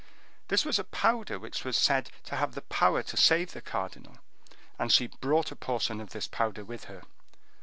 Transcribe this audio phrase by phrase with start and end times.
[0.47, 4.17] This was a powder which was said to have power to save the cardinal;
[4.79, 7.03] and she brought a portion of this powder with her.